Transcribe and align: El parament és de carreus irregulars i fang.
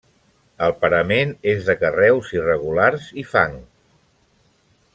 El 0.67 0.71
parament 0.85 1.33
és 1.51 1.61
de 1.67 1.75
carreus 1.83 2.31
irregulars 2.39 3.07
i 3.25 3.27
fang. 3.35 3.55